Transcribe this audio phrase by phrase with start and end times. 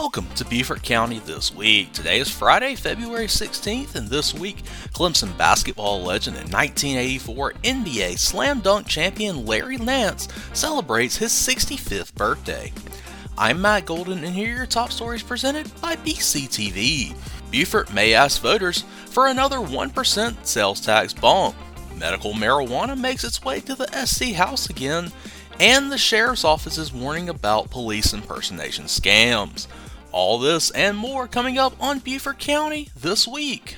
[0.00, 1.92] Welcome to Beaufort County This Week.
[1.92, 4.62] Today is Friday, February 16th, and this week,
[4.94, 12.72] Clemson basketball legend and 1984 NBA slam dunk champion Larry Nance celebrates his 65th birthday.
[13.36, 17.14] I'm Matt Golden, and here are your top stories presented by BCTV.
[17.50, 21.54] Beaufort may ask voters for another 1% sales tax bump.
[21.98, 25.12] Medical marijuana makes its way to the SC House again,
[25.60, 29.66] and the sheriff's office is warning about police impersonation scams.
[30.12, 33.76] All this and more coming up on Beaufort County this week.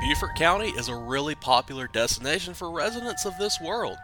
[0.00, 3.98] Beaufort County is a really popular destination for residents of this world.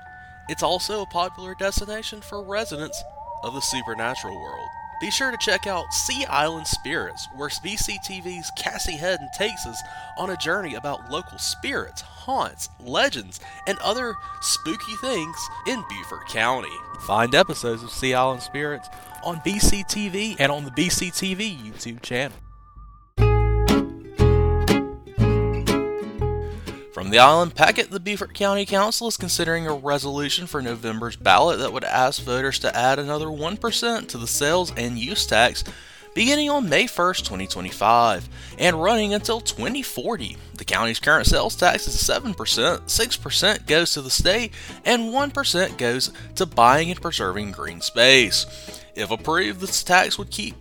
[0.51, 3.03] It's also a popular destination for residents
[3.42, 4.69] of the supernatural world.
[5.01, 9.80] Be sure to check out Sea Island Spirits, where BCTV's Cassie Hedden takes us
[10.17, 15.36] on a journey about local spirits, haunts, legends, and other spooky things
[15.67, 16.75] in Beaufort County.
[17.01, 18.89] Find episodes of Sea Island Spirits
[19.23, 22.36] on BCTV and on the BCTV YouTube channel.
[27.15, 31.73] The Island Packet, the Beaufort County Council is considering a resolution for November's ballot that
[31.73, 35.62] would ask voters to add another 1% to the sales and use tax
[36.12, 40.37] beginning on May 1st, 2025, and running until 2040.
[40.55, 44.53] The county's current sales tax is 7%, 6% goes to the state,
[44.85, 48.45] and 1% goes to buying and preserving green space.
[48.97, 50.57] If approved, this tax would keep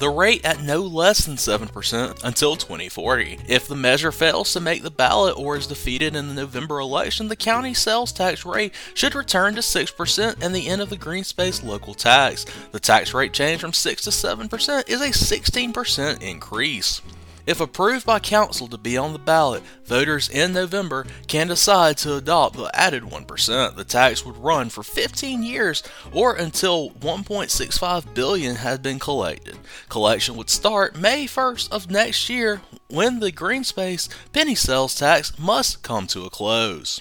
[0.00, 3.38] the rate at no less than 7% until 2040.
[3.46, 7.28] If the measure fails to make the ballot or is defeated in the November election,
[7.28, 11.22] the county sales tax rate should return to 6% and the end of the green
[11.22, 12.46] space local tax.
[12.72, 17.02] The tax rate change from 6 to 7% is a 16% increase.
[17.50, 22.14] If approved by council to be on the ballot, voters in November can decide to
[22.14, 23.74] adopt the added 1%.
[23.74, 29.58] The tax would run for 15 years or until 1.65 billion had been collected.
[29.88, 35.36] Collection would start May 1st of next year when the green space penny sales tax
[35.36, 37.00] must come to a close.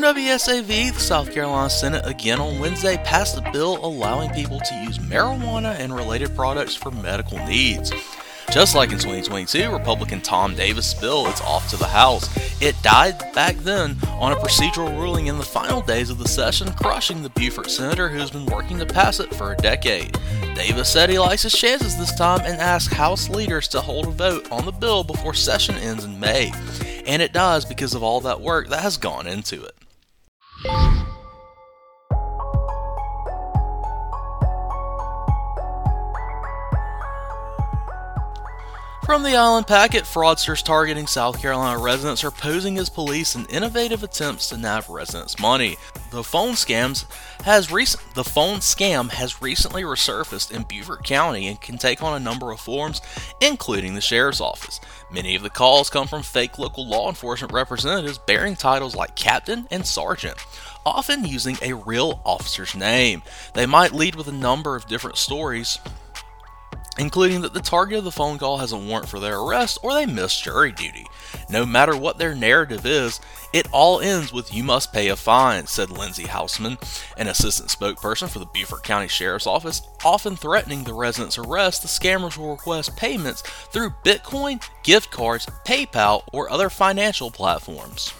[0.00, 4.74] From WSAV, the South Carolina Senate again on Wednesday passed a bill allowing people to
[4.76, 7.92] use marijuana and related products for medical needs.
[8.50, 12.30] Just like in 2022, Republican Tom Davis' bill is off to the House.
[12.62, 16.72] It died back then on a procedural ruling in the final days of the session,
[16.72, 20.18] crushing the Beaufort senator who's been working to pass it for a decade.
[20.54, 24.12] Davis said he likes his chances this time and asked House leaders to hold a
[24.12, 26.54] vote on the bill before session ends in May.
[27.06, 29.74] And it does because of all that work that has gone into it.
[39.10, 44.04] From the Island Packet, fraudsters targeting South Carolina residents are posing as police in innovative
[44.04, 45.78] attempts to nab residents' money.
[46.12, 47.06] The phone scams
[47.42, 52.14] has recent the phone scam has recently resurfaced in Beaufort County and can take on
[52.14, 53.02] a number of forms,
[53.40, 54.78] including the sheriff's office.
[55.10, 59.66] Many of the calls come from fake local law enforcement representatives bearing titles like captain
[59.72, 60.36] and sergeant
[60.86, 63.22] often using a real officer's name.
[63.54, 65.78] They might lead with a number of different stories,
[67.00, 69.94] including that the target of the phone call has a warrant for their arrest or
[69.94, 71.06] they missed jury duty.
[71.48, 73.20] No matter what their narrative is,
[73.54, 76.78] it all ends with you must pay a fine, said Lindsay Hausman,
[77.16, 81.82] an assistant spokesperson for the Beaufort County Sheriff's Office, often threatening the resident's arrest.
[81.82, 88.12] The scammers will request payments through Bitcoin, gift cards, PayPal, or other financial platforms.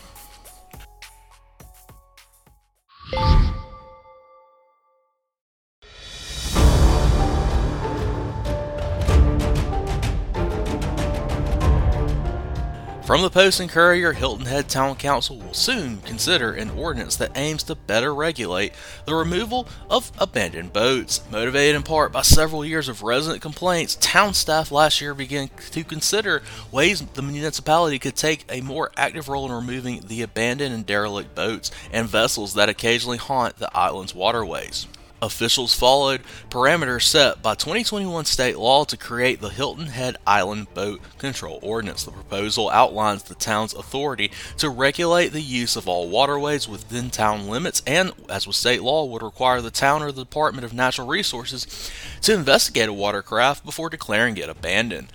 [13.11, 17.37] From the Post and Courier, Hilton Head Town Council will soon consider an ordinance that
[17.37, 18.73] aims to better regulate
[19.05, 21.21] the removal of abandoned boats.
[21.29, 25.83] Motivated in part by several years of resident complaints, town staff last year began to
[25.83, 26.41] consider
[26.71, 31.35] ways the municipality could take a more active role in removing the abandoned and derelict
[31.35, 34.87] boats and vessels that occasionally haunt the island's waterways.
[35.23, 41.01] Officials followed parameters set by 2021 state law to create the Hilton Head Island Boat
[41.19, 42.05] Control Ordinance.
[42.05, 47.49] The proposal outlines the town's authority to regulate the use of all waterways within town
[47.49, 51.07] limits and, as with state law, would require the town or the Department of Natural
[51.07, 51.91] Resources
[52.23, 55.09] to investigate a watercraft before declaring it abandoned.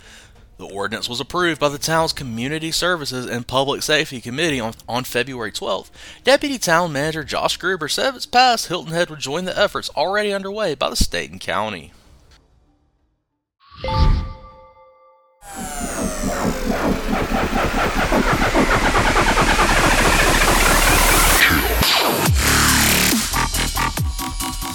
[0.58, 5.04] The ordinance was approved by the town's Community Services and Public Safety Committee on, on
[5.04, 5.90] February 12th.
[6.24, 9.90] Deputy Town Manager Josh Gruber said if it's passed, Hilton Head would join the efforts
[9.98, 11.92] already underway by the state and county.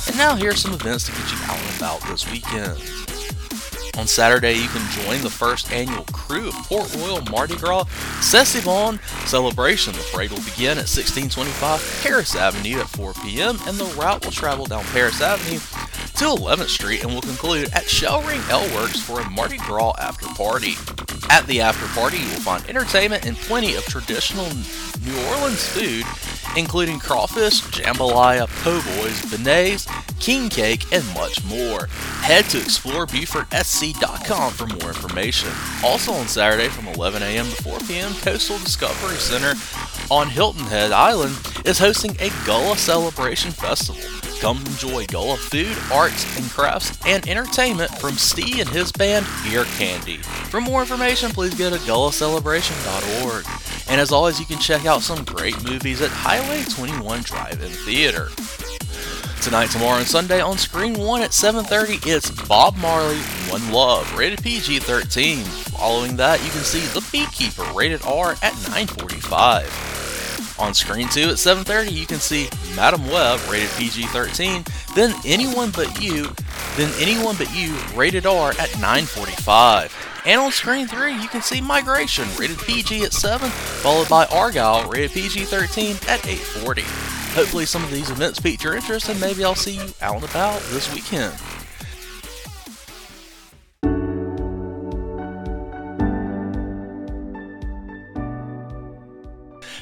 [0.06, 3.09] And now here are some events to get you out and about this weekend.
[3.98, 7.84] On Saturday, you can join the first annual Krewe of Port Royal Mardi Gras
[8.20, 9.92] Sessivon celebration.
[9.92, 13.58] The parade will begin at 1625 Paris Avenue at 4 p.m.
[13.66, 15.58] and the route will travel down Paris Avenue
[16.20, 20.26] to 11th Street and will conclude at Shell-Ring Ale Works for a Mardi Gras after
[20.26, 20.74] party.
[21.30, 24.46] At the after party, you will find entertainment and plenty of traditional
[25.04, 26.04] New Orleans food,
[26.56, 29.86] including crawfish, jambalaya, po' boys, beignets,
[30.20, 31.86] king cake, and much more.
[32.22, 35.50] Head to explorebeaufortSC.com for more information.
[35.84, 37.46] Also on Saturday from 11 a.m.
[37.46, 39.54] to 4 p.m., Coastal Discovery Center
[40.10, 44.02] on Hilton Head Island is hosting a Gullah Celebration Festival.
[44.40, 49.64] Come enjoy Gullah food, arts and crafts, and entertainment from Steve and his band Ear
[49.76, 50.16] Candy.
[50.16, 53.44] For more information, please go to gullahcelebration.org.
[53.90, 58.28] And as always, you can check out some great movies at Highway 21 Drive-In Theater.
[59.42, 64.40] Tonight, tomorrow, and Sunday on Screen 1 at 7.30, it's Bob Marley, One Love, rated
[64.44, 65.38] PG-13.
[65.70, 70.60] Following that, you can see The Beekeeper, rated R, at 9.45.
[70.60, 76.00] On Screen 2 at 7.30, you can see Madame Web, rated PG-13, then Anyone But
[76.00, 76.32] You,
[76.76, 80.26] then Anyone But You, rated R, at 9.45.
[80.26, 84.90] And on Screen 3, you can see Migration, rated PG at 7, followed by Argylle,
[84.92, 87.10] rated PG-13, at 8.40.
[87.34, 90.24] Hopefully some of these events piqued your interest and maybe I'll see you out and
[90.24, 91.34] about this weekend.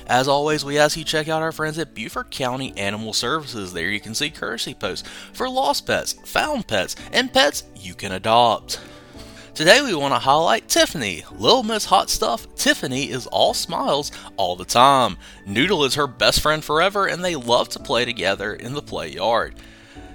[0.09, 3.75] As always, we ask you check out our friends at Beaufort County Animal Services.
[3.75, 8.13] There you can see courtesy posts for lost pets, found pets, and pets you can
[8.13, 8.81] adopt.
[9.55, 11.25] Today we want to highlight Tiffany.
[11.31, 15.19] Little Miss Hot Stuff, Tiffany is all smiles all the time.
[15.45, 19.09] Noodle is her best friend forever and they love to play together in the play
[19.09, 19.57] yard.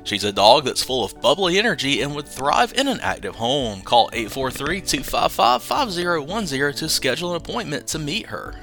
[0.05, 3.81] She's a dog that's full of bubbly energy and would thrive in an active home.
[3.81, 8.55] Call 843 255 5010 to schedule an appointment to meet her.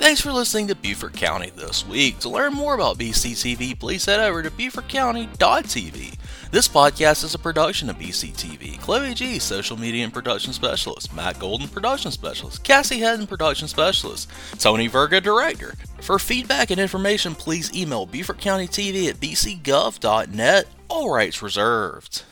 [0.00, 2.20] Thanks for listening to Beaufort County this week.
[2.20, 6.14] To learn more about BCTV, please head over to BeaufortCounty.tv.
[6.50, 8.80] This podcast is a production of BCTV.
[8.80, 11.14] Chloe G, Social Media and Production Specialist.
[11.14, 12.64] Matt Golden, Production Specialist.
[12.64, 14.30] Cassie Hedden, Production Specialist.
[14.58, 15.74] Tony Verga, Director.
[16.00, 20.66] For feedback and information, please email BeaufortCountyTV at bcgov.net.
[20.88, 22.22] All rights reserved.